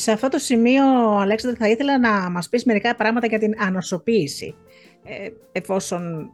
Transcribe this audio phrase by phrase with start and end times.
[0.00, 0.84] Σε αυτό το σημείο,
[1.18, 4.54] Αλέξανδρε, θα ήθελα να μας πεις μερικά πράγματα για την ανοσοποίηση.
[5.04, 6.30] Ε, εφόσον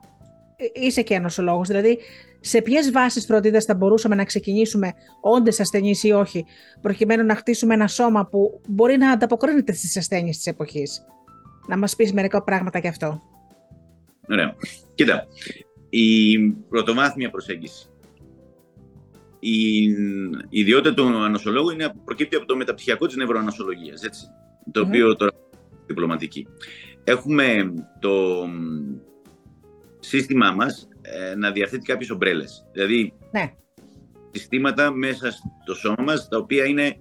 [0.72, 1.98] είσαι και ανοσολόγος, δηλαδή
[2.40, 6.44] σε ποιες βάσεις φροντίδας θα μπορούσαμε να ξεκινήσουμε, όντες ασθενείς ή όχι,
[6.80, 11.04] προκειμένου να χτίσουμε ένα σώμα που μπορεί να ανταποκρίνεται στις ασθένειες της εποχής.
[11.68, 13.22] Να μας πεις μερικά πράγματα γι' αυτό.
[14.28, 14.54] Ωραία.
[14.94, 15.26] Κοίτα,
[15.88, 17.88] η πρωτοβάθμια προσέγγιση.
[19.46, 19.94] Η,
[20.48, 24.26] ιδιότητα του ανοσολόγου είναι, προκύπτει από το μεταπτυχιακό της νευροανοσολογίας, έτσι,
[24.72, 25.32] το οποίο τώρα
[25.86, 26.46] διπλωματική.
[27.04, 28.44] Έχουμε το
[29.98, 32.66] σύστημά μας ε, να διαθέτει κάποιες ομπρέλες.
[32.72, 33.52] Δηλαδή, ναι.
[34.30, 35.30] συστήματα μέσα
[35.62, 36.96] στο σώμα μας, τα οποία είναι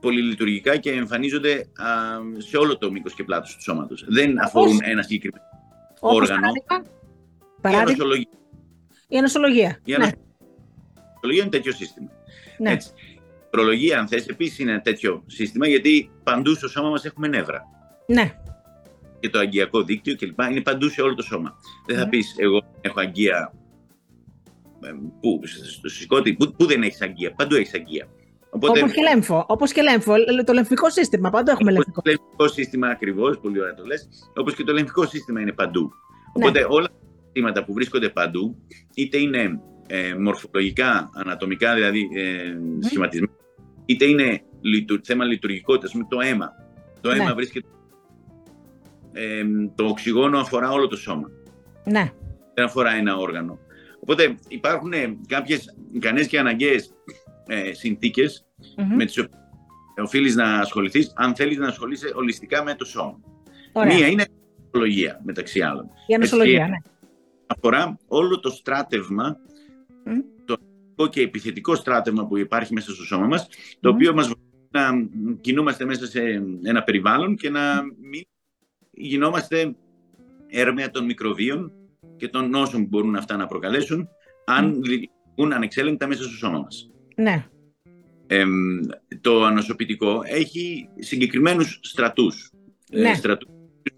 [0.00, 1.68] πολυλειτουργικά και εμφανίζονται
[2.36, 4.04] σε όλο το μήκος και πλάτος του σώματος.
[4.08, 5.44] Δεν αφορούν ένα συγκεκριμένο
[6.00, 6.48] όργανο.
[7.60, 7.90] Παράδειγμα.
[7.90, 8.28] Η ανοσολογία.
[9.08, 9.80] Η ανοσολογία.
[9.84, 10.25] Η ανοσολογία
[11.34, 11.40] ναι.
[11.40, 12.10] είναι τέτοιο σύστημα.
[12.58, 12.72] Ναι.
[12.72, 12.90] Έτσι.
[13.14, 17.62] Η προλογία, αν θες, επίσης είναι τέτοιο σύστημα, γιατί παντού στο σώμα μας έχουμε νεύρα.
[18.06, 18.34] Ναι
[19.20, 20.40] και το αγκιακό δίκτυο κλπ.
[20.50, 21.56] Είναι παντού σε όλο το σώμα.
[21.86, 22.08] Δεν θα ναι.
[22.08, 23.52] πεις εγώ έχω αγκία.
[24.80, 25.40] Ε, πού,
[25.78, 27.32] στο σηκώτη, πού, πού δεν έχεις αγκία.
[27.32, 28.08] Παντού έχεις αγκία.
[28.50, 28.80] Οπότε...
[28.80, 29.44] Όπως και λέμφο.
[29.48, 30.14] Όπως και λέμφο.
[30.44, 31.30] Το λεμφικό σύστημα.
[31.30, 32.02] Παντού έχουμε λεμφικό.
[32.02, 34.08] Το λεμφικό σύστημα ακριβώς, πολύ ωραία το λες.
[34.36, 35.80] Όπως και το λεμφικό σύστημα είναι παντού.
[35.80, 35.88] Ναι.
[36.32, 38.56] Οπότε όλα τα συστήματα που βρίσκονται παντού,
[38.94, 42.84] είτε είναι ε, μορφολογικά, ανατομικά δηλαδή ε, mm.
[42.84, 43.32] σχηματισμένα,
[43.86, 46.52] είτε είναι λειτου, θέμα λειτουργικότητας, με το αίμα.
[47.00, 47.32] Το αίμα ναι.
[47.32, 47.68] βρίσκεται
[49.74, 51.30] το οξυγόνο αφορά όλο το σώμα.
[51.84, 52.12] Ναι.
[52.54, 53.58] Δεν αφορά ένα όργανο.
[54.00, 54.92] Οπότε υπάρχουν
[55.26, 56.92] κάποιες ικανές και αναγκαίες
[57.46, 58.46] ε, συνθηκες
[58.96, 59.40] με τις οποίες
[60.02, 63.18] οφείλεις να ασχοληθείς αν θέλεις να ασχολείσαι ολιστικά με το σώμα.
[63.86, 64.26] Μία είναι η
[64.62, 65.88] ανοσολογία, μεταξύ άλλων.
[66.06, 66.76] Η ανοσολογία, ναι.
[67.46, 69.36] Αφορά όλο το στράτευμα,
[70.96, 73.48] το και επιθετικό στράτευμα που υπάρχει μέσα στο σώμα μας,
[73.80, 78.22] το οποίο μας βοηθάει να κινούμαστε μέσα σε ένα περιβάλλον και να μην
[78.90, 79.74] γινόμαστε
[80.46, 81.72] έρμεα των μικροβίων
[82.16, 84.08] και των νόσων που μπορούν αυτά να προκαλέσουν
[84.44, 86.90] αν λειτουργούν ανεξέλεγκτα μέσα στο σώμα μας.
[87.16, 87.46] Ναι.
[89.20, 92.50] το ανοσοποιητικό έχει συγκεκριμένους στρατούς.
[92.90, 93.14] Ε, ναι.
[93.14, 93.48] στρατούς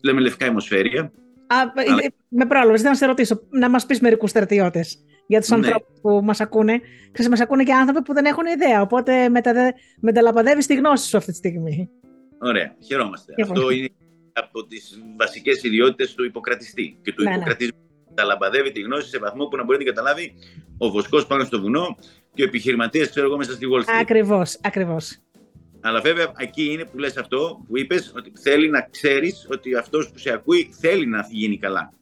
[0.01, 1.03] λέμε λευκά αιμοσφαίρια.
[1.47, 2.13] Α, αλλά...
[2.29, 5.57] Με πρόλαβες, να σε ρωτήσω, να μας πεις μερικούς στρατιώτες για τους ναι.
[5.57, 6.81] ανθρώπους που μας ακούνε.
[7.13, 9.75] Ξέρεις, μας ακούνε και άνθρωποι που δεν έχουν ιδέα, οπότε μετα...
[10.01, 11.91] μεταλαπαδεύεις τη γνώση σου αυτή τη στιγμή.
[12.39, 13.35] Ωραία, χαιρόμαστε.
[13.43, 13.89] Αυτό είναι
[14.33, 17.37] από τις βασικές ιδιότητες του υποκρατιστή και του ναι, ναι.
[17.37, 17.79] υποκρατισμού.
[18.15, 20.35] Τα λαμπαδεύει τη γνώση σε βαθμό που να μπορεί να την καταλάβει
[20.79, 21.97] ο βοσκός πάνω στο βουνό
[22.35, 23.99] και ο επιχειρηματίας, ξέρω εγώ, μέσα στη Wall Street.
[24.01, 25.19] Ακριβώς, ακριβώς.
[25.81, 30.11] Αλλά βέβαια εκεί είναι που λες αυτό που είπες, ότι θέλει να ξέρεις ότι αυτός
[30.11, 31.93] που σε ακούει θέλει να γίνει καλά.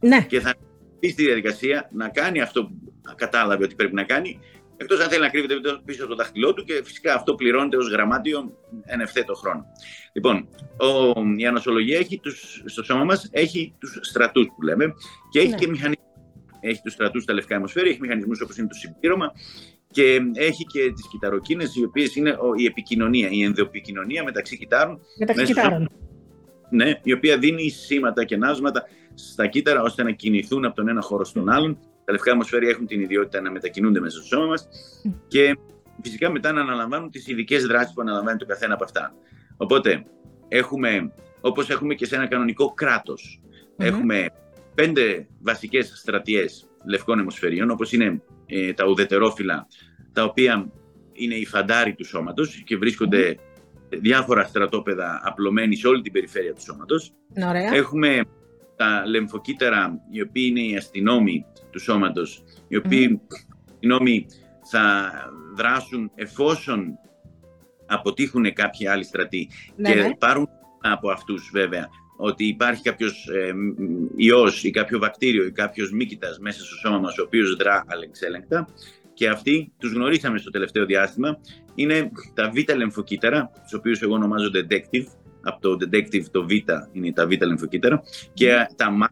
[0.00, 0.26] Ναι.
[0.28, 0.54] Και θα
[1.04, 4.40] πει στη διαδικασία να κάνει αυτό που κατάλαβε ότι πρέπει να κάνει
[4.76, 7.90] Εκτός αν θέλει να κρύβεται πίσω από το δάχτυλό του και φυσικά αυτό πληρώνεται ως
[7.90, 9.66] γραμμάτιο εν ευθέτω χρόνο.
[10.12, 14.94] Λοιπόν, ο, η ανοσολογία έχει τους, στο σώμα μας έχει τους στρατούς που λέμε
[15.30, 15.56] και έχει ναι.
[15.56, 16.04] και μηχανισμούς.
[16.60, 19.32] Έχει τους στρατούς στα λευκά αιμοσφαίρια, έχει μηχανισμούς όπως είναι το συμπλήρωμα
[19.90, 25.00] και έχει και τις κυταροκίνες, οι οποίες είναι η επικοινωνία, η ενδοεπικοινωνία μεταξύ κυτάρων.
[25.18, 25.88] Μεταξύ κυτάρων.
[26.70, 31.00] Ναι, η οποία δίνει σήματα και ναύσματα στα κύτταρα ώστε να κινηθούν από τον ένα
[31.00, 34.68] χώρο στον άλλον τα λευκά αιμοσφαίρια έχουν την ιδιότητα να μετακινούνται μέσα στο σώμα μας
[35.28, 35.56] και
[36.02, 39.14] φυσικά μετά να αναλαμβάνουν τις ειδικές δράσεις που αναλαμβάνει το καθένα από αυτά.
[39.56, 40.04] Οπότε,
[40.48, 42.74] έχουμε, όπως έχουμε και σε ένα κανονικό
[43.76, 44.26] έχουμε
[44.74, 49.66] πέντε βασικές στρατιές λευκών αιμοσφαιρίων, όπως είναι ε, τα ουδετερόφυλλα,
[50.12, 50.70] τα οποία
[51.12, 53.36] είναι οι φαντάροι του σώματος και βρίσκονται
[53.88, 57.12] διάφορα στρατόπεδα απλωμένοι σε όλη την περιφέρεια του σώματος.
[57.72, 58.20] Έχουμε
[58.76, 63.20] τα λεμφοκύτταρα, οι οποίοι είναι οι αστυνόμοι του σώματος, οι οποίοι
[63.70, 64.26] αστυνόμοι
[64.70, 65.12] θα
[65.54, 66.98] δράσουν εφόσον
[67.86, 69.48] αποτύχουν κάποιοι άλλοι στρατοί.
[69.76, 70.14] Ναι, και ναι.
[70.14, 70.48] πάρουν
[70.80, 73.52] από αυτούς βέβαια ότι υπάρχει κάποιος ε,
[74.16, 78.68] ιός ή κάποιο βακτήριο ή κάποιος μύκητας μέσα στο σώμα μας ο οποίος δρά αλεξέλεγκτα
[79.14, 81.40] και αυτοί τους γνωρίσαμε στο τελευταίο διάστημα.
[81.74, 85.06] Είναι τα β' λεμφοκύτταρα, τους οποίους εγώ ονομάζω detective
[85.44, 86.50] από το detective το Β
[86.92, 88.02] είναι τα Β λεμφοκύτταρα
[88.32, 89.10] και τα ΜΑΤ,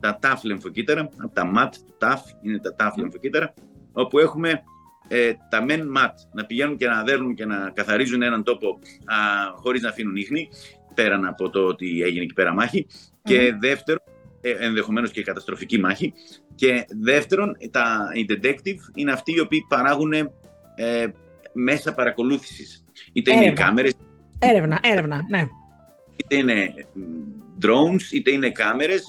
[0.00, 3.54] τα TAF λεμφοκύτταρα, από τα ΜΑΤ, το TAF είναι τα TAF λεμφοκύτταρα,
[3.92, 4.62] όπου έχουμε
[5.08, 9.16] ε, τα μεν ΜΑΤ να πηγαίνουν και να δέρνουν και να καθαρίζουν έναν τόπο α,
[9.54, 10.48] χωρίς να αφήνουν ίχνη,
[10.94, 12.86] πέραν από το ότι έγινε εκεί πέρα μάχη.
[13.22, 14.02] Και δεύτερον,
[14.40, 16.12] ε, ενδεχομένως και καταστροφική μάχη.
[16.54, 21.06] Και δεύτερον, τα, οι detective είναι αυτοί οι οποίοι παράγουν ε,
[21.52, 22.84] μέσα παρακολούθησης.
[23.12, 23.92] Είτε είναι κάμερες.
[24.38, 25.48] Έρευνα, έρευνα, ναι
[26.20, 26.74] είτε είναι
[27.62, 29.04] drones, είτε είναι κάμερες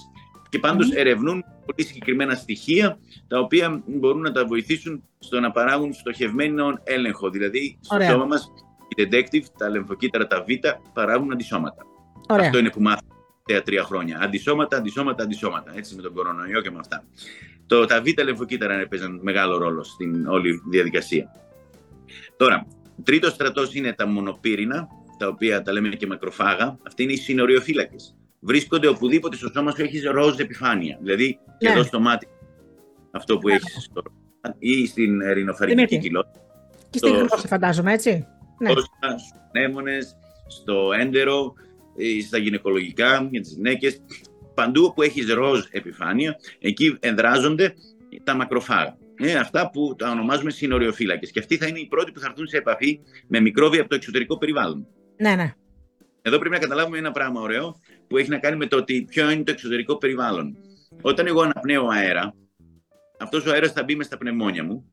[0.49, 2.97] και πάντως ερευνούν πολύ συγκεκριμένα στοιχεία
[3.27, 7.29] τα οποία μπορούν να τα βοηθήσουν στο να παράγουν στοχευμένο έλεγχο.
[7.29, 8.51] Δηλαδή, στο σώμα μας
[8.95, 11.85] οι detective, τα λεμφοκύτταρα, τα β, παράγουν αντισώματα.
[12.27, 12.45] Ωραία.
[12.45, 13.07] Αυτό είναι που μάθαμε
[13.43, 14.19] τα τρία χρόνια.
[14.21, 15.71] Αντισώματα, αντισώματα, αντισώματα.
[15.75, 17.03] Έτσι με τον κορονοϊό και με αυτά.
[17.65, 21.31] Το, τα β' λεμφοκύτταρα έπαιζαν μεγάλο ρόλο στην όλη διαδικασία.
[22.37, 22.67] Τώρα,
[23.03, 24.87] τρίτος στρατός είναι τα μονοπύρινα,
[25.21, 26.77] τα οποία τα λέμε και μακροφάγα.
[26.87, 28.15] Αυτοί είναι οι συνοριοφύλακες.
[28.39, 30.97] Βρίσκονται οπουδήποτε στο σώμα σου έχεις ροζ επιφάνεια.
[31.01, 31.73] Δηλαδή, και Ναι.
[31.73, 32.27] εδώ στο μάτι,
[33.11, 34.01] αυτό που έχεις στο
[34.59, 35.97] ή στην ρινοφαρική Δημήτρη.
[35.97, 36.39] κοιλότητα.
[36.89, 38.27] Και στην το- γνώση, φαντάζομαι, έτσι.
[38.59, 38.69] Ναι.
[38.69, 38.85] Στους
[39.51, 40.15] πνεύμονες,
[40.47, 41.53] στο έντερο,
[41.95, 44.01] ή στα γυναικολογικά, για τις γυναίκες.
[44.53, 47.73] Παντού όπου έχεις ροζ επιφάνεια, εκεί ενδράζονται
[48.23, 48.97] τα μακροφάγα.
[49.19, 51.31] Είναι αυτά που τα ονομάζουμε συνοριοφύλακες.
[51.31, 53.95] Και αυτοί θα είναι οι πρώτοι που θα έρθουν σε επαφή με μικρόβια από το
[53.95, 54.87] εξωτερικό περιβάλλον.
[55.21, 55.53] Ναι, ναι.
[56.21, 57.75] Εδώ πρέπει να καταλάβουμε ένα πράγμα ωραίο
[58.07, 60.55] που έχει να κάνει με το ότι ποιο είναι το εξωτερικό περιβάλλον.
[61.01, 62.33] Όταν εγώ αναπνέω αέρα,
[63.19, 64.85] αυτός ο αέρας θα μπει μες στα πνευμόνια μου,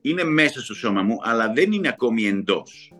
[0.00, 2.92] είναι μέσα στο σώμα μου, αλλά δεν είναι ακόμη εντός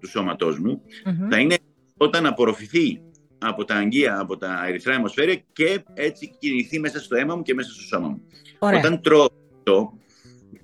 [0.00, 0.82] του σώματός μου.
[1.04, 1.28] Μμμ.
[1.28, 1.56] Θα είναι
[1.96, 3.00] όταν απορροφηθεί
[3.38, 7.54] από τα αγγεία, από τα ερυθρά αιμοσφαίρια και έτσι κινηθεί μέσα στο αίμα μου και
[7.54, 8.22] μέσα στο σώμα μου.
[8.58, 8.78] Ωραία.
[8.78, 9.26] Όταν τρώω
[9.62, 9.92] το,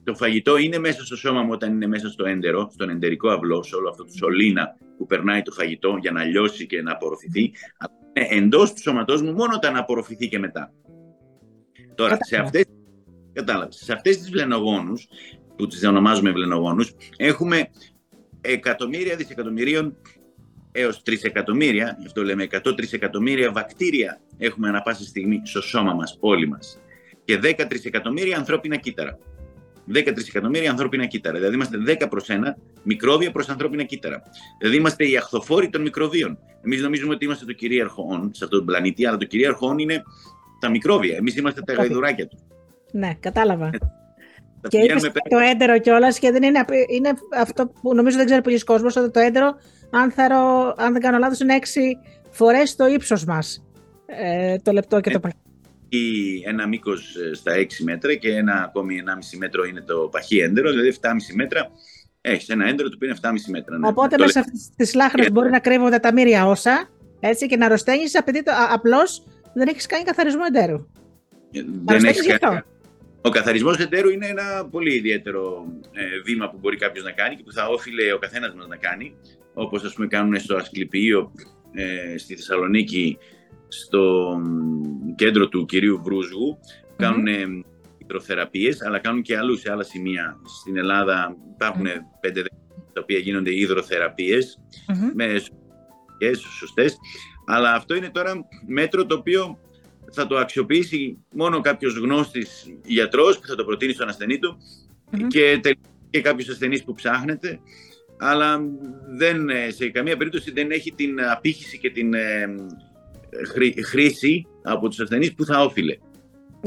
[0.05, 3.63] το φαγητό είναι μέσα στο σώμα μου όταν είναι μέσα στο έντερο, στον εντερικό αυλό,
[3.63, 7.53] σε όλο αυτό το σωλήνα που περνάει το φαγητό για να λιώσει και να απορροφηθεί.
[7.79, 10.73] Αλλά είναι εντός του σώματός μου μόνο όταν απορροφηθεί και μετά.
[11.95, 12.47] Τώρα, σε Κατάλαβα.
[12.47, 12.65] αυτές,
[13.33, 15.09] κατάλαβες, σε αυτές τις βλενογόνους,
[15.57, 17.71] που τις ονομάζουμε βλενογόνους, έχουμε
[18.41, 19.97] εκατομμύρια δισεκατομμυρίων
[20.73, 26.17] έως τρισεκατομμύρια, γι' αυτό λέμε 100 τρισεκατομμύρια βακτήρια έχουμε ανα πάσα στιγμή στο σώμα μας,
[26.21, 26.81] όλοι μας.
[27.25, 29.19] Και 10 τρισεκατομμύρια ανθρώπινα κύτταρα.
[29.95, 31.37] 10 τρισεκατομμύρια ανθρώπινα κύτταρα.
[31.39, 32.35] Δηλαδή είμαστε 10 προς 1
[32.83, 34.23] μικρόβια προς ανθρώπινα κύτταρα.
[34.59, 36.39] Δηλαδή είμαστε οι αχθοφόροι των μικροβίων.
[36.65, 39.79] Εμείς νομίζουμε ότι είμαστε το κυρίαρχο όν σε αυτόν τον πλανήτη, αλλά το κυρίαρχο όν
[39.79, 40.03] είναι
[40.61, 41.17] τα μικρόβια.
[41.17, 41.95] Εμείς είμαστε τα Μικρόβια.
[41.95, 42.41] γαϊδουράκια τους.
[42.93, 43.71] Ναι, κατάλαβα.
[43.71, 45.43] Τα Και πηγαίνουμε είπες πέρα.
[45.43, 48.97] το έντερο κιόλας και δεν είναι, απ- είναι αυτό που νομίζω δεν ξέρει πολλοί κόσμος,
[48.97, 49.55] ότι το έντερο,
[49.91, 51.97] αν, θα ρω- αν δεν κάνω λάθος, είναι έξι
[52.31, 53.65] φορές το ύψος μας.
[54.07, 55.35] Ε, το λεπτό και το Ε, παχύ.
[55.97, 60.71] Ή ένα μήκος στα 6 μέτρα και ένα ακόμη 1,5 μέτρο είναι το παχύ έντερο,
[60.71, 61.71] δηλαδή 7,5 μέτρα.
[62.21, 63.79] Έχεις ένα έντερο το οποίο είναι 7,5 μέτρα.
[63.79, 63.87] ναι.
[63.89, 66.89] Οπότε Το μέσα σε αυτέ τι λάχνε Ε, μπορεί να κρύβονται τα μύρια όσα
[67.21, 69.25] έτσι, και να αρρωσταίνει, απαιτεί το, απλώς
[69.55, 70.73] δεν έχεις κάνει καθαρισμό εντέρου.
[70.73, 70.87] λέω,
[71.51, 72.47] δεν Παρασταίνεις έχεις γι' αυτό.
[72.49, 72.63] κάνει-
[73.23, 77.43] Ο καθαρισμός εντέρου είναι ένα πολύ ιδιαίτερο ε, βήμα που μπορεί κάποιος να κάνει και
[77.43, 79.15] που θα όφιλε ο καθένας μας να κάνει.
[79.55, 81.33] Όπως ας πούμε κάνουν στο Ασκληπιείο
[81.75, 83.19] ε, στη Θεσσαλονίκη,
[83.81, 86.59] στο μ, κέντρο του κυρίου Βρούζγου.
[86.97, 87.45] Κάνουν ε,
[87.99, 90.41] υδροθεραπείες, αλλά κάνουν και αλλού σε άλλα σημεία.
[90.61, 91.87] Στην Ελλάδα υπάρχουν
[92.21, 92.43] πέντε
[92.93, 94.59] τα οποία γίνονται υδροθεραπείες
[94.89, 95.11] Μμμ.
[95.15, 96.97] με σωστές, σωστές.
[97.47, 99.59] Αλλά αυτό είναι τώρα μέτρο το οποίο
[100.13, 104.57] θα το αξιοποιήσει μόνο κάποιος γνώστης γιατρός που θα το προτείνει στον ασθενή του
[105.11, 105.27] Μμμ.
[105.27, 105.79] και, τε-
[106.11, 107.61] και κάποιος ασθενής που ψάχνεται
[108.19, 108.61] αλλά
[109.17, 112.55] δεν, ε, σε καμία περίπτωση δεν έχει την απήχηση και την ε,
[113.49, 115.97] χρή- χρήση από τους ασθενείς που θα όφιλε.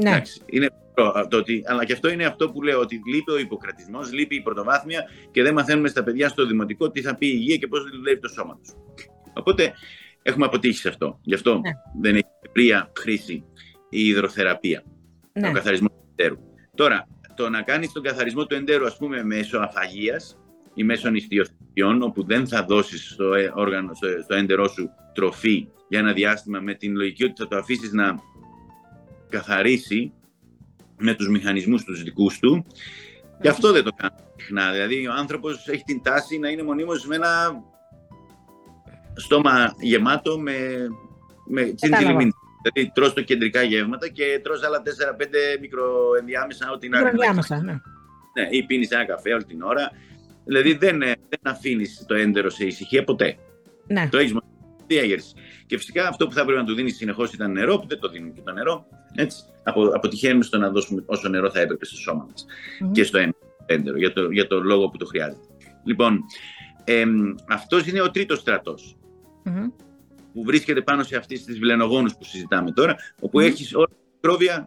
[0.02, 0.10] Ναι.
[0.10, 3.38] Εντάξει, είναι προ- το ότι, αλλά και αυτό είναι αυτό που λέω, ότι λείπει ο
[3.38, 7.32] υποκρατισμός, λείπει η πρωτοβάθμια και δεν μαθαίνουμε στα παιδιά στο δημοτικό τι θα πει η
[7.34, 8.72] υγεία και πώς δουλεύει το σώμα τους.
[9.34, 9.72] Οπότε
[10.22, 11.18] έχουμε αποτύχει σε αυτό.
[11.22, 11.70] Γι' αυτό Ναι.
[12.00, 13.44] δεν έχει ευρεία χρήση
[13.90, 14.82] η υδροθεραπεία,
[15.32, 15.48] ναι.
[15.48, 16.36] ο καθαρισμός του εντέρου.
[16.74, 20.38] Τώρα, το να κάνεις τον καθαρισμό του εντέρου, ας πούμε, μέσω αφαγίας
[20.76, 25.68] ή μέσω νηστιοθεραπείων, όπου δεν θα δώσεις στο, ε, όργανο, στο, στο έντερό σου τροφή
[25.88, 28.18] για ένα διάστημα με την λογική ότι θα το αφήσεις να
[29.28, 30.12] καθαρίσει
[30.98, 32.66] με τους μηχανισμούς τους δικούς του
[33.40, 34.72] και αυτό δεν το κάνει συχνά.
[34.72, 37.62] Δηλαδή ο άνθρωπος έχει την τάση να είναι μονίμως με ένα
[39.14, 40.52] στόμα γεμάτο με,
[41.46, 42.32] με τσιντζιλιμίν.
[42.62, 47.72] Δηλαδή τρως το κεντρικά γεύματα και τρως άλλα 4-5 μικροενδιάμεσα ό,τι να Μικροδιάμεσα, ναι.
[47.72, 49.90] ναι, ή πίνεις ένα καφέ όλη την ώρα.
[50.46, 53.36] Δηλαδή δεν, ε, δεν αφήνεις το έντερο σε ησυχία ποτέ.
[53.86, 54.08] ναι.
[54.10, 54.44] Το έχεις μόνο
[54.86, 55.32] διέγερση.
[55.66, 58.08] Και φυσικά αυτό που θα πρέπει να του δίνεις συνεχώς ήταν νερό, που δεν το
[58.08, 58.86] δίνουμε και το νερό.
[59.14, 59.38] Έτσι.
[59.62, 62.46] Απο, αποτυχαίνουμε στο να δώσουμε όσο νερό θα έπρεπε στο σώμα μας
[62.80, 62.92] Μμμ.
[62.92, 63.18] και στο
[63.66, 65.46] έντερο, για το, για το λόγο που το χρειάζεται.
[65.84, 66.20] Λοιπόν,
[66.84, 68.96] εμ, αυτός είναι ο τρίτος στρατός
[69.44, 69.66] Μμμ.
[70.32, 73.46] που βρίσκεται πάνω σε αυτές τις βλενογόνους που συζητάμε τώρα, όπου Μμμ.
[73.46, 74.66] έχεις όλα τα μικρόβια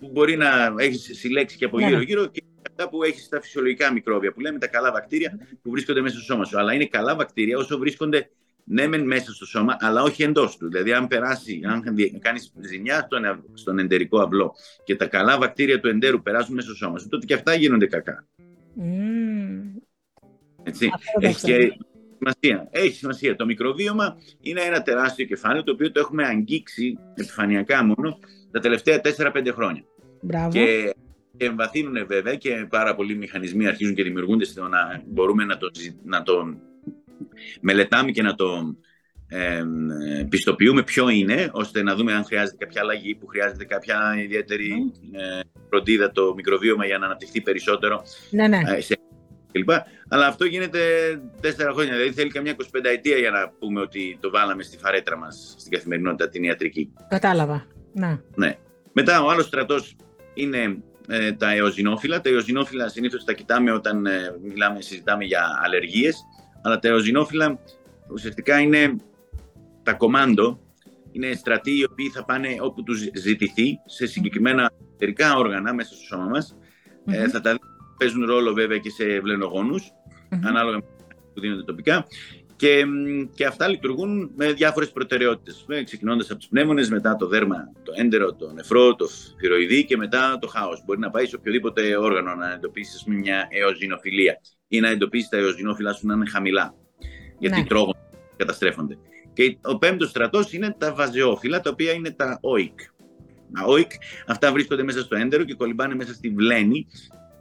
[0.00, 1.90] που μπορεί να έχεις συλλέξει και από Ναι, ναι.
[1.90, 2.42] γύρω-γύρω και
[2.76, 6.24] αυτά που έχεις τα φυσιολογικά μικρόβια, που λέμε τα καλά βακτήρια που βρίσκονται μέσα στο
[6.24, 6.58] σώμα σου.
[6.58, 8.30] Αλλά είναι καλά βακτήρια όσο βρίσκονται
[8.68, 10.68] ναι μεν μέσα στο σώμα, αλλά όχι εντός του.
[10.68, 14.54] Δηλαδή αν περάσει, αν δι- κάνεις ζημιά στον, ευ- στον εντερικό αυλό
[14.84, 17.86] και τα καλά βακτήρια του εντέρου περάσουν μέσα στο σώμα σου, τότε και αυτά γίνονται
[17.86, 18.26] κακά.
[18.74, 19.74] Μμμ.
[20.62, 20.90] Έτσι.
[20.94, 21.62] Αυτό δεν Έχεις ξέρω.
[21.68, 21.76] και
[22.18, 22.68] σημασία.
[22.70, 23.36] Έχεις σημασία.
[23.36, 28.18] Το μικροβίωμα είναι ένα τεράστιο κεφάλαιο το οποίο το έχουμε αγγίξει επιφανειακά μόνο
[28.50, 29.84] τα τελευταία 4-5 χρόνια.
[30.20, 30.50] Μπράβο.
[30.50, 30.94] Και
[31.36, 35.70] εμβαθύνουν βέβαια και πάρα πολλοί μηχανισμοί αρχίζουν και δημιουργούνται στο να μπορούμε να το,
[36.04, 36.56] να το
[37.60, 38.76] μελετάμε και να το
[39.28, 39.64] ε,
[40.28, 45.40] πιστοποιούμε ποιο είναι, ώστε να δούμε αν χρειάζεται κάποια αλλαγή, που χρειάζεται κάποια ιδιαίτερη ε,
[45.68, 48.02] φροντίδα το μικροβίωμα για να αναπτυχθεί περισσότερο.
[48.30, 48.60] Ναι, ναι.
[48.66, 48.96] Ε, σε,
[49.52, 49.70] κλπ.
[50.08, 50.80] Αλλά αυτό γίνεται
[51.40, 51.92] τέσσερα χρόνια.
[51.92, 55.72] Δηλαδή θέλει καμιά 25 ετία για να πούμε ότι το βάλαμε στη φαρέτρα μας στην
[55.72, 56.92] καθημερινότητα την ιατρική.
[57.08, 57.66] Κατάλαβα.
[57.92, 58.18] Ναι.
[58.34, 58.58] ναι.
[58.92, 59.96] Μετά ο άλλος στρατός
[60.34, 62.20] είναι ε, τα εοζινόφυλλα.
[62.20, 66.16] Τα εοζινόφυλλα συνήθως τα κοιτάμε όταν ε, μιλάμε, συζητάμε για αλλεργίες.
[66.62, 67.58] Αλλά τα εοζινόφυλλα
[68.12, 68.96] ουσιαστικά είναι
[69.82, 70.60] τα κομάντο.
[71.12, 76.04] Είναι στρατοί οι οποίοι θα πάνε όπου τους ζητηθεί σε συγκεκριμένα εταιρικά όργανα μέσα στο
[76.04, 76.56] σώμα μας.
[77.04, 77.58] Ε, θα τα
[77.98, 79.92] παίζουν ρόλο βέβαια και σε βλενογόνους,
[80.44, 80.84] ανάλογα με
[81.34, 82.06] που δίνονται τοπικά.
[82.56, 82.84] Και,
[83.34, 85.64] και αυτά λειτουργούν με διάφορες προτεραιότητες.
[85.68, 89.08] Ε, ξεκινώντας από τους πνεύμονες, μετά το δέρμα, το έντερο, το νεφρό, το
[89.38, 90.82] φυροειδή και μετά το χάος.
[90.84, 95.36] Μπορεί να πάει σε οποιοδήποτε όργανο να εντοπίσεις πούμε, μια εοζινοφιλία ή να εντοπίσεις τα
[95.36, 96.74] εοζινόφυλλα σου να είναι χαμηλά.
[97.38, 97.66] Γιατί ναι.
[97.66, 97.98] τρώγονται,
[98.36, 98.98] καταστρέφονται.
[99.32, 102.80] Και ο πέμπτος στρατός είναι τα βαζεόφυλλα, τα οποία είναι τα όικ.
[103.52, 103.90] Τα όικ,
[104.26, 106.86] αυτά βρίσκονται μέσα στο έντερο και κολυμπάνε μέσα στη βλένη,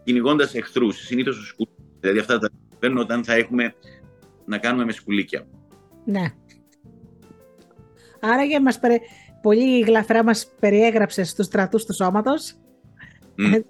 [0.03, 0.97] κυνηγώντας εχθρούς.
[0.97, 1.83] Συνήθως του σκουλίκια.
[1.99, 3.73] Δηλαδή αυτά τα παίρνουν όταν θα έχουμε
[4.45, 5.47] να κάνουμε με σκουλίκια.
[6.05, 6.33] Ναι.
[8.19, 9.01] Άρα για μας περι...
[9.41, 12.53] πολύ γλαφρά μας περιέγραψες τους στρατούς του σώματος.
[13.37, 13.61] Mm.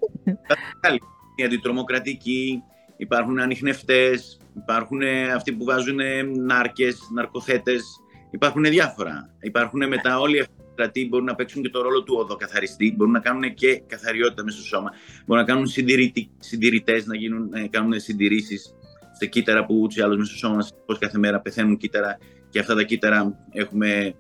[1.36, 2.64] Οι αντιτρομοκρατικοί,
[2.98, 5.02] υπάρχουν ανιχνευτές, υπάρχουν
[5.36, 6.00] αυτοί που βάζουν
[6.46, 7.84] νάρκες, ναρκοθέτες,
[8.32, 9.36] υπάρχουν διάφορα.
[9.42, 13.14] Υπάρχουν μετά όλοι αυτοί οι στρατοί μπορούν να παίξουν και το ρόλο του οδοκαθαριστή, μπορούν
[13.14, 14.92] να κάνουν και καθαριότητα μέσα στο σώμα,
[15.26, 15.68] μπορούν να κάνουν
[16.40, 18.76] συντηρητές, να γίνουν, να κάνουν συντηρήσεις
[19.20, 20.56] σε κύτταρα που ούτως ή άλλως μέσα στο σώμα
[20.88, 22.18] μα κάθε μέρα πεθαίνουν κύτταρα
[22.50, 24.16] και αυτά τα κύτταρα έχουμε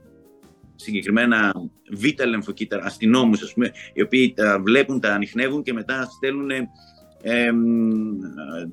[0.75, 1.54] συγκεκριμένα
[1.92, 7.52] β' λεμφοκύτταρα, αστυνόμους ας πούμε, οι οποίοι τα βλέπουν, τα ανοιχνεύουν και μετά στέλνουν ε,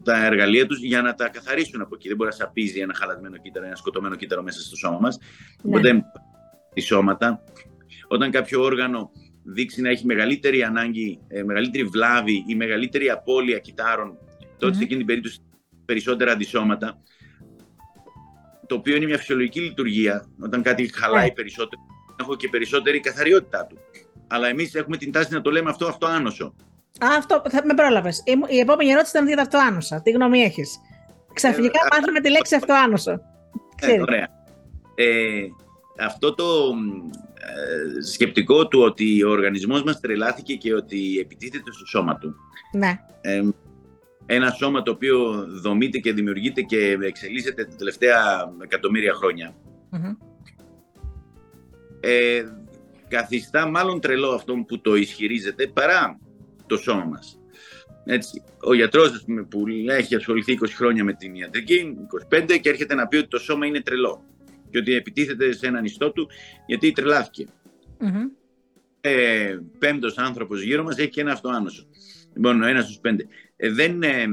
[0.03, 2.09] τα εργαλεία τους για να τα καθαρίσουν από εκεί.
[2.09, 5.19] Δεν μπορεί να σαπίζει ένα χαλασμένο κύτταρο, ένα σκοτωμένο κύτταρο μέσα στο σώμα μας.
[5.19, 5.69] Ναι.
[5.69, 6.05] Οπότε,
[6.75, 7.43] οι σώματα,
[8.09, 9.11] όταν κάποιο όργανο
[9.45, 14.19] δείξει να έχει μεγαλύτερη ανάγκη, ε, μεγαλύτερη βλάβη ή μεγαλύτερη απώλεια κυτάρων,
[14.59, 14.77] τότε mm-hmm.
[14.77, 15.39] σε εκείνη την περίπτωση
[15.93, 16.99] περισσότερα αντισώματα,
[18.67, 20.27] το οποίο είναι μια φυσιολογική λειτουργία.
[20.41, 21.35] Όταν κάτι χαλάει yeah.
[21.35, 21.83] περισσότερο,
[22.21, 23.77] έχω και περισσότερη καθαριότητά του.
[24.27, 26.55] Αλλά εμείς έχουμε την τάση να το λέμε αυτό αυτοάνωσο.
[27.05, 28.23] Α, αυτό θα με πρόλαβες.
[28.49, 30.03] Η επόμενη ερώτηση ήταν για το αυτοάνωσα.
[30.03, 30.81] Τι γνώμη έχεις;
[31.33, 33.21] Ξαφνικά ε, μάθαμε τη λέξη αυτοάνωσο.
[33.81, 34.29] Ε, ωραία.
[34.95, 35.47] Ε,
[35.99, 36.45] αυτό το
[37.35, 42.35] ε, σκεπτικό του ότι ο οργανισμός μας τρελάθηκε και ότι επιτίθεται στο σώμα του.
[42.73, 43.01] Ναι.
[43.21, 43.43] Ε,
[44.27, 49.15] ένα σώμα το οποίο δομείται και δημιουργείται και εξελίσσεται τα τελευταία εκατομμύρια
[52.01, 52.45] Ε,
[53.09, 56.19] καθιστά μάλλον τρελό αυτόν που το ισχυρίζεται παρά
[56.67, 57.41] το σώμα μας.
[58.05, 61.97] Έτσι, ο γιατρός που έχει ασχοληθεί 20 χρόνια με την ιατρική,
[62.31, 64.25] 25 και έρχεται να πει ότι το σώμα είναι τρελό
[64.71, 66.29] και ότι επιτίθεται σε έναν ιστό του
[66.67, 67.47] γιατί τρελάθηκε.
[68.01, 68.31] Mm-hmm.
[69.01, 71.87] Ε, πέμπτος άνθρωπος γύρω μας έχει και ένα αυτοάνωσο.
[72.35, 73.27] Λοιπόν, ο ένας στους πέντε.
[73.65, 74.27] Ε, δεν ε,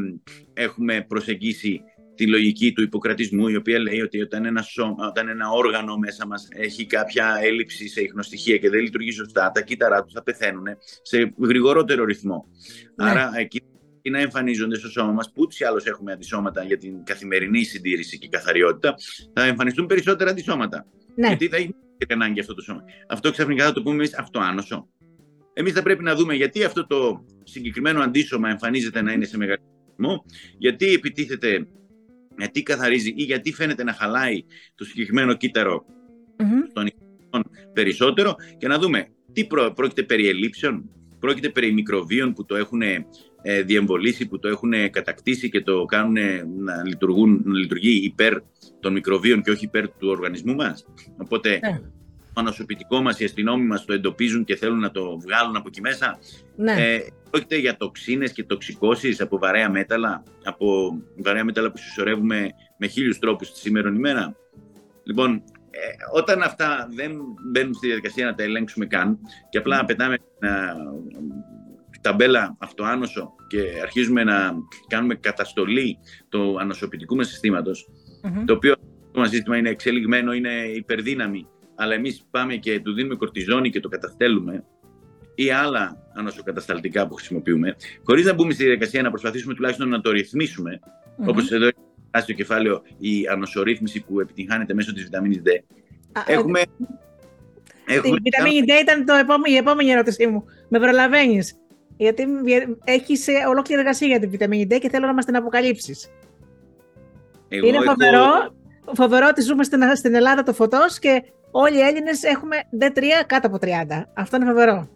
[0.53, 1.81] έχουμε προσεγγίσει
[2.15, 6.27] τη λογική του υποκρατισμού, η οποία λέει ότι όταν ένα, σώμα, όταν ένα όργανο μέσα
[6.27, 10.65] μας έχει κάποια έλλειψη σε ίχνοστοιχεία και δεν λειτουργεί σωστά, τα κύτταρά τους θα πεθαίνουν
[11.01, 12.45] σε γρηγορότερο ρυθμό.
[12.95, 13.09] Ναι.
[13.09, 13.61] Άρα εκεί
[14.11, 18.17] να εμφανίζονται στο σώμα μας, που ούτως ή άλλως έχουμε αντισώματα για την καθημερινή συντήρηση
[18.17, 18.95] και καθαριότητα,
[19.33, 20.85] θα εμφανιστούν περισσότερα αντισώματα.
[21.15, 21.27] Ναι.
[21.27, 21.75] Γιατί θα έχει
[22.09, 22.83] ανάγκη αυτό το σώμα.
[23.09, 24.87] Αυτό ξαφνικά θα το πούμε εμείς αυτοάνωσο.
[25.59, 30.25] Εμείς θα πρέπει να δούμε γιατί αυτό το συγκεκριμένο αντίσωμα εμφανίζεται να είναι σε μεγαλύτερο
[30.57, 31.67] γιατί επιτίθεται
[32.37, 34.43] γιατί καθαρίζει ή γιατί φαίνεται να χαλάει
[34.75, 35.85] το συγκεκριμένο κύτταρο
[36.37, 37.39] mm-hmm.
[37.73, 40.89] περισσότερο και να δούμε τι προ, πρόκειται περί ελλείψεων,
[41.19, 46.17] πρόκειται περί μικροβίων που το έχουν ε, διεμβολήσει, που το έχουν κατακτήσει και το κάνουν
[46.63, 48.37] να, λειτουργούν, να λειτουργεί υπέρ
[48.79, 50.85] των μικροβίων και όχι υπέρ του οργανισμού μας.
[51.17, 51.98] Οπότε yeah.
[52.29, 52.35] Ναι.
[52.35, 55.81] το ανοσοποιητικό μας, οι αστυνόμοι μας το εντοπίζουν και θέλουν να το βγάλουν από εκεί
[55.81, 56.19] μέσα.
[56.55, 56.71] Ναι.
[56.71, 62.87] Ε, Πρόκειται για τοξίνες και τοξικώσεις από βαρέα μέταλλα, από βαρέα μέταλλα που συσσωρεύουμε με
[62.87, 64.35] χίλιους τρόπους τη σήμερα ημέρα.
[65.03, 65.79] Λοιπόν, ε,
[66.13, 67.11] όταν αυτά δεν
[67.51, 69.19] μπαίνουν στη διαδικασία να τα ελέγξουμε καν
[69.49, 70.75] και απλά πετάμε μια
[72.01, 74.53] ταμπέλα αυτοάνωσο και αρχίζουμε να
[74.87, 75.97] κάνουμε καταστολή
[76.29, 77.89] του ανοσοποιητικού μας συστηματος
[78.45, 78.75] το οποίο
[79.11, 81.47] το σύστημα είναι εξελιγμένο, είναι υπερδύναμη,
[81.81, 84.63] αλλά εμείς πάμε και του δίνουμε κορτιζόνη και το καταστέλουμε,
[85.35, 90.11] ή άλλα ανοσοκατασταλτικά που χρησιμοποιούμε, χωρίς να μπούμε στη διαδικασία να προσπαθήσουμε τουλάχιστον να το
[90.11, 91.27] ρυθμίσουμε, mm-hmm.
[91.27, 95.49] όπως εδώ έχει στο κεφάλαιο η ανοσορύθμιση που επιτυγχάνεται μέσω της βιταμίνης D.
[96.27, 96.61] έχουμε,
[97.85, 98.17] έχουμε...
[98.17, 100.45] Η βιταμίνη D ήταν το επόμενη, η επόμενη ερώτησή μου.
[100.69, 101.57] Με προλαβαίνεις;
[101.97, 102.25] Γιατί
[102.83, 103.13] έχει
[103.49, 106.11] ολόκληρη εργασία για τη βιταμίνη D και θέλω να μας την αποκαλύψεις.
[107.49, 107.83] Είναι έχω...
[107.83, 108.55] φοβερό,
[108.93, 113.47] φοβερό ότι ζούμε στην, στην Ελλάδα το φωτός και όλοι οι Έλληνες έχουμε D3 κάτω
[113.47, 113.67] από 30.
[114.13, 114.89] Αυτό είναι φοβερό.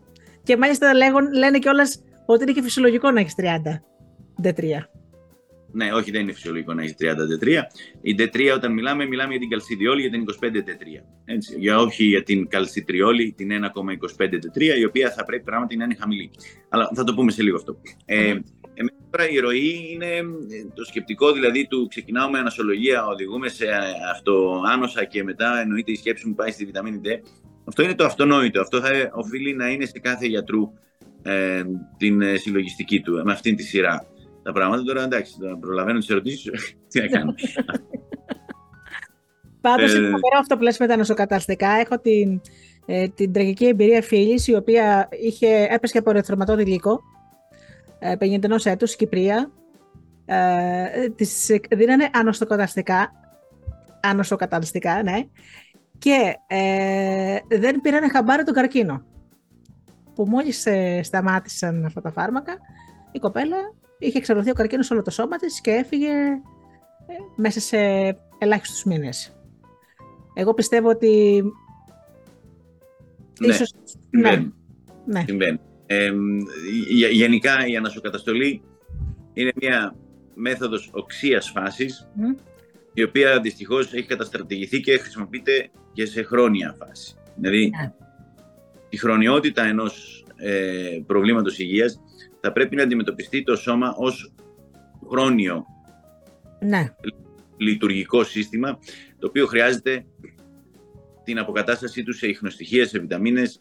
[0.44, 3.44] Και μάλιστα λέγον, λένε κιόλας ότι είναι και φυσιολογικό να έχεις 30
[4.44, 4.64] D3.
[5.76, 7.62] Ναι, όχι, δεν είναι φυσιολογικό να έχεις 30 D3.
[8.02, 11.04] Η D3, όταν μιλάμε, μιλάμε για την καλσιδιόλη για την 25 D3.
[11.26, 15.84] Έτσι, για όχι για την καλσιτριόλη, την 1,25 D3, η οποία θα πρέπει πράγματι να
[15.84, 16.32] είναι χαμηλή.
[16.70, 17.78] Αλλά θα το πούμε σε λίγο αυτό.
[18.06, 18.36] Ε,
[19.10, 20.08] τώρα η ροή είναι
[20.74, 23.66] το σκεπτικό δηλαδή του ξεκινάω με ανασολογία, οδηγούμε σε
[24.14, 27.08] αυτοάνοσα και μετά εννοείται η σκέψη μου πάει στη βιταμίνη D.
[27.68, 28.62] Αυτό είναι το αυτονόητο.
[28.62, 30.72] Αυτό θα οφείλει να είναι σε κάθε γιατρού
[31.22, 31.64] ε,
[31.98, 34.08] την ε, συλλογιστική του, με αυτήν τη σειρά
[34.44, 34.84] τα πράγματα.
[34.84, 36.52] Τώρα εντάξει, τώρα προλαβαίνω τις ερωτήσεις.
[36.90, 37.34] Τι να κάνω.
[39.62, 39.98] Πάντως, ε...
[39.98, 41.70] είναι αυτό που λες με τα νοσοκαταστικά.
[41.70, 42.42] Έχω την,
[42.86, 47.00] ε, την τραγική εμπειρία φίλης, η οποία είχε, έπεσε από ρεθροματόδη λύκο, ε,
[48.20, 49.52] 51 έτους, Κυπρία.
[50.26, 53.12] Ε, της δίνανε ανοσοκαταστικά,
[54.02, 55.28] ανοσοκαταστικά, ναι,
[55.98, 59.04] και ε, δεν πήρανε χαμπάρι τον καρκίνο.
[60.16, 62.58] Που μόλις ε, σταμάτησαν αυτά τα φάρμακα,
[63.12, 63.58] η κοπέλα
[64.00, 67.78] είχε εξαπλωθεί ο καρκίνος όλο το σώμα της και έφυγε ε, μέσα σε
[68.38, 69.36] ελάχιστους μήνες.
[70.34, 71.44] Εγώ πιστεύω ότι
[73.40, 73.74] ναι, ίσως...
[74.10, 74.46] Ναι,
[75.06, 75.26] ναι.
[75.86, 76.12] Ε,
[77.12, 78.62] γενικά η ανασοκαταστολή
[79.34, 79.96] είναι μια
[80.34, 82.08] μέθοδος οξίας φάσης
[82.94, 87.16] η οποία δυστυχώς έχει καταστρατηγηθεί και χρησιμοποιείται και σε χρόνια φάση.
[87.36, 87.94] Δηλαδή ναι.
[88.90, 92.00] η χρονιότητα ενός ε, προβλήματος υγείας
[92.40, 94.34] θα πρέπει να αντιμετωπιστεί το σώμα ως
[95.10, 95.66] χρόνιο
[96.60, 96.96] ναι.
[97.58, 98.80] λειτουργικό σύστημα,
[99.20, 100.06] το οποίο χρειάζεται
[101.24, 103.60] την αποκατάστασή του σε ιχνοστοιχεία, σε βιταμίνες,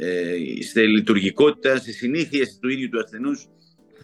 [0.00, 3.46] ε, σε λειτουργικότητα, σε συνήθειες του ίδιου του ασθενούς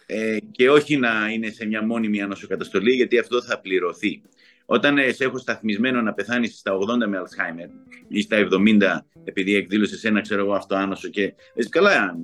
[0.07, 4.22] ε, και όχι να είναι σε μια μόνιμη ανοσοκαταστολή, γιατί αυτό θα πληρωθεί.
[4.66, 7.68] Όταν ε, σε έχω σταθμισμένο να πεθάνει στα 80 με Αλσχάιμερ
[8.09, 8.80] ή στα 70
[9.24, 12.16] επειδή εκδήλωσε ένα ξέρω εγώ αυτό άνοσο και λες καλά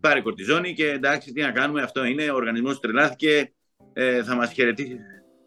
[0.00, 3.52] πάρει κορτιζόνη και εντάξει τι να κάνουμε αυτό είναι ο οργανισμός τρελάθηκε
[3.92, 4.98] ε, θα μας χαιρετήσει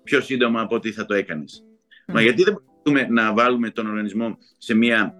[0.03, 1.63] πιο σύντομα από ό,τι θα το έκανες.
[2.07, 5.13] Μα γιατί δεν μπορούμε να βάλουμε τον οργανισμό σε μια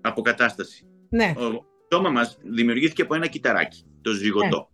[0.00, 1.34] αποκατάσταση; Ναι.
[1.36, 4.70] Ο σώμα μας δημιουργήθηκε από ένα κυταράκι, το ζυγωτό.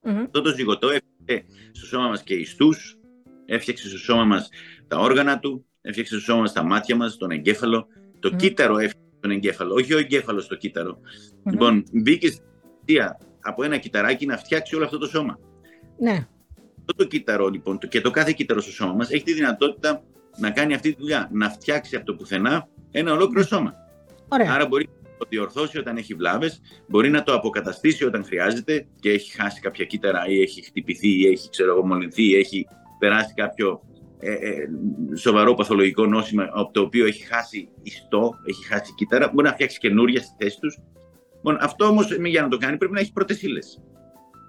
[0.00, 0.20] Ναι.
[0.20, 2.98] Αυτό το ζυγωτό έφτιαξε στο σώμα μας και ιστούς,
[3.46, 4.48] έφτιαξε στο σώμα μας
[4.88, 7.86] τα όργανα του, έφτιαξε στο σώμα μας τα μάτια μας, τον εγκέφαλο.
[8.18, 8.36] Το mm.
[8.36, 11.00] κύτταρο έφτιαξε τον εγκέφαλο, όχι ο εγκέφαλος στο κύτταρο.
[11.00, 11.50] Mm-hmm.
[11.50, 12.28] Λοιπόν, μπήκε
[13.40, 15.38] από ένα κυταράκι να φτιάξει όλο αυτό το σώμα.
[15.98, 16.26] Ναι.
[16.78, 20.02] Αυτό το κύτταρο λοιπόν και το κάθε κύτταρο στο σώμα μας έχει τη δυνατότητα
[20.38, 23.74] να κάνει αυτή τη δουλειά, να φτιάξει από το πουθενά ένα ολόκληρο σώμα.
[24.28, 24.52] Ωραία.
[24.52, 29.10] Άρα μπορεί να το διορθώσει όταν έχει βλάβες, μπορεί να το αποκαταστήσει όταν χρειάζεται και
[29.10, 32.66] έχει χάσει κάποια κύτταρα ή έχει χτυπηθεί ή έχει ξέρω εγώ, μολυνθεί ή έχει
[32.98, 33.80] περάσει κάποιο
[34.18, 34.68] ε, ε,
[35.16, 39.78] σοβαρό παθολογικό νόσημα από το οποίο έχει χάσει ιστό, έχει χάσει κύτταρα, μπορεί να φτιάξει
[39.78, 40.78] καινούρια στη θέση τους.
[41.34, 43.82] Λοιπόν, αυτό όμως για να το κάνει πρέπει να έχει πρώτες ύλες.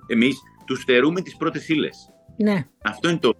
[0.08, 2.10] Εμείς τους στερούμε τις πρώτες ύλες.
[2.38, 2.67] Ναι.
[2.84, 3.34] Αυτό είναι το,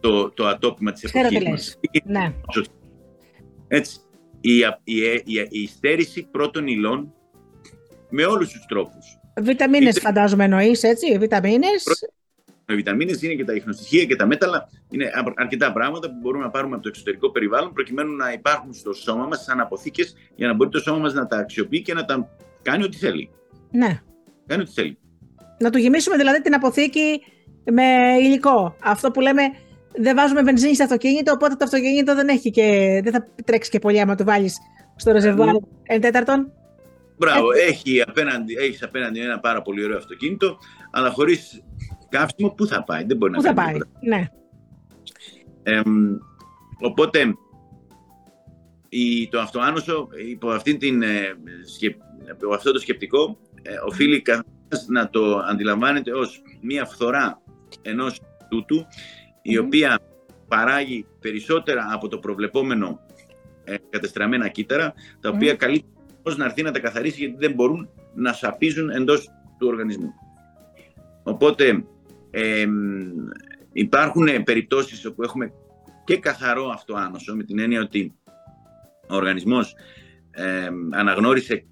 [0.00, 1.78] το, το ατόπιμα της εποχής μας.
[2.04, 2.34] Ναι.
[3.68, 4.00] Έτσι.
[4.44, 7.14] Η, η, η, η στέρηση πρώτων υλών
[8.10, 9.18] με όλους τους τρόπους.
[9.40, 10.00] Βιταμίνες, Είτε...
[10.00, 11.18] φαντάζομαι εννοείς, έτσι.
[11.18, 11.84] Βιταμίνες.
[12.68, 14.68] Οι βιταμίνες είναι και τα ιχνοστοιχεία και τα μέταλλα.
[14.90, 18.92] Είναι αρκετά πράγματα που μπορούμε να πάρουμε από το εξωτερικό περιβάλλον προκειμένου να υπάρχουν στο
[18.92, 22.04] σώμα μας σαν αποθήκες για να μπορεί το σώμα μας να τα αξιοποιεί και να
[22.04, 22.28] τα
[22.62, 23.30] κάνει ό,τι θέλει.
[23.70, 24.00] Ναι.
[24.46, 24.98] Κάνει ό,τι θέλει.
[25.58, 27.22] Να του γεμίσουμε δηλαδή την αποθήκη
[27.72, 27.84] με
[28.20, 28.76] υλικό.
[28.82, 29.42] Αυτό που λέμε
[29.94, 33.78] δεν βάζουμε βενζίνη στο αυτοκίνητο, οπότε το αυτοκίνητο δεν έχει και δεν θα τρέξει και
[33.78, 34.56] πολύ άμα το βάλεις
[34.96, 36.52] στο ρεζερβουάρ εν τέταρτον.
[37.16, 40.58] Μπράβο, έχει απέναντι, έχεις απέναντι ένα πάρα πολύ ωραίο αυτοκίνητο,
[40.90, 41.62] αλλά χωρίς
[42.08, 43.72] καύσιμο, πού θα πάει, δεν μπορεί πού να πάει.
[43.72, 44.26] Πού θα πάει, ναι.
[45.62, 45.82] Ε,
[46.80, 47.34] οπότε,
[48.88, 51.36] η, το αυτοάνωσο υπό αυτήν την, ε,
[52.54, 54.22] αυτό το σκεπτικό ε, οφείλει
[54.88, 57.42] να το αντιλαμβάνεται ως μία φθορά
[57.82, 58.86] ενός τούτου
[59.42, 59.98] η οποία
[60.48, 63.00] παράγει περισσότερα από το προβλεπόμενο
[63.64, 65.84] ε, κατεστραμμένα κύτταρα τα οποία καλεί
[66.36, 70.12] να έρθει να τα καθαρίσει γιατί δεν μπορούν να σαπίζουν εντός του οργανισμού.
[71.22, 71.84] Οπότε
[72.30, 72.66] ε,
[73.72, 75.52] υπάρχουν περιπτώσεις όπου έχουμε
[76.04, 78.14] και καθαρό αυτοάνωσο με την έννοια ότι
[79.08, 79.74] ο οργανισμός
[80.30, 81.64] ε, αναγνώρισε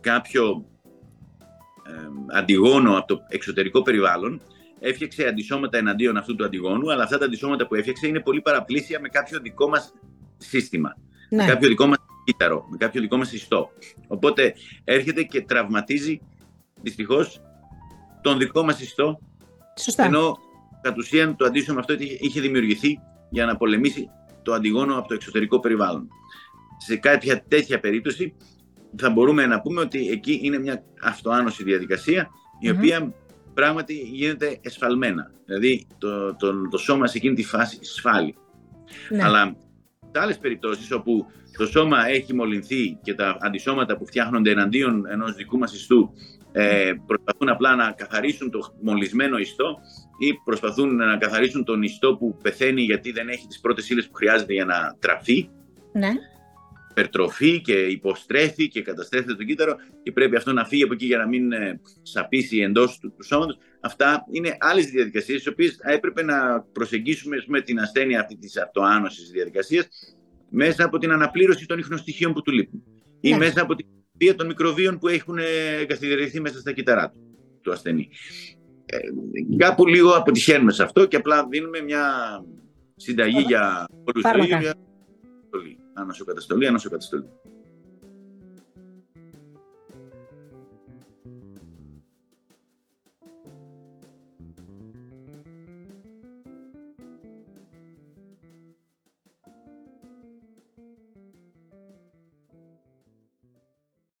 [0.00, 0.66] κάποιο
[1.86, 4.40] ε, αντιγόνο από το εξωτερικό περιβάλλον,
[4.82, 9.00] έφτιαξε αντισώματα εναντίον αυτού του αντιγόνου, αλλά αυτά τα αντισώματα που έφτιαξε είναι πολύ παραπλήσια
[9.00, 9.94] με κάποιο δικό μας
[10.36, 10.96] σύστημα,
[11.28, 11.44] ναι.
[11.44, 13.70] με κάποιο δικό μας κύτταρο, με κάποιο δικό μας ιστό.
[14.06, 16.20] Οπότε έρχεται και τραυματίζει
[16.82, 17.40] δυστυχώς
[18.22, 19.18] τον δικό μας ιστό.
[19.78, 20.04] Σωστά.
[20.04, 20.38] Ενώ
[20.82, 24.08] κατ' ουσίαν το αντίστοιχο αυτό είχε δημιουργηθεί για να πολεμήσει
[24.42, 26.08] το αντιγόνο από το εξωτερικό περιβάλλον.
[26.78, 28.34] Σε κάποια τέτοια περίπτωση
[28.96, 33.14] θα μπορούμε να πούμε ότι εκεί είναι μια αυτοάνωση διαδικασία η οποία
[33.54, 35.30] πράγματι γίνεται εσφαλμένα.
[35.44, 38.34] Δηλαδή το, το, το σώμα σε εκείνη τη φάση σφάλει.
[39.08, 39.24] Ναι.
[39.24, 39.56] Αλλά
[40.12, 45.34] σε άλλες περιπτώσεις όπου το σώμα έχει μολυνθεί και τα αντισώματα που φτιάχνονται εναντίον ενός
[45.34, 46.12] δικού μας ιστού
[46.52, 49.78] ε, προσπαθούν απλά να καθαρίσουν το μολυσμένο ιστό
[50.18, 54.14] ή προσπαθούν να καθαρίσουν τον ιστό που πεθαίνει γιατί δεν έχει τις πρώτες ύλες που
[54.14, 55.48] χρειάζεται για να τραφεί.
[55.92, 56.10] Ναι.
[56.94, 61.18] Περτροφεί και υποστρέφει και καταστρέφεται τον κύτταρο και πρέπει αυτό να φύγει από εκεί για
[61.18, 63.58] να μην ε, σαπίσει εντός του, του σώματος.
[63.80, 69.30] Αυτά είναι άλλες διαδικασίες τις οποίες έπρεπε να προσεγγίσουμε με την ασθένεια αυτή της αυτοάνωσης
[69.30, 69.88] διαδικασίας
[70.48, 72.82] μέσα από την αναπλήρωση των ιχνοστοιχείων που του λείπουν
[73.20, 73.36] ή ναι.
[73.36, 73.86] μέσα από την
[74.18, 75.38] βία των μικροβίων που έχουν
[75.80, 77.20] εγκαθιδρυθεί μέσα στα κύτταρά του,
[77.60, 78.08] του ασθενή.
[78.86, 78.98] Ε,
[79.56, 82.10] κάπου λίγο αποτυχαίνουμε σε αυτό και απλά δίνουμε μια
[82.96, 84.72] συνταγή για όλους τους ίδιους,
[85.94, 87.28] ανασοκαταστολή, ανασοκαταστολή.